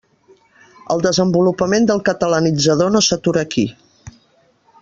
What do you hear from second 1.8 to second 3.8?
del Catalanitzador no s'atura aquí.